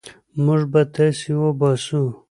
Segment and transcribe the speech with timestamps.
[0.43, 2.03] موږ به تاسي وباسو.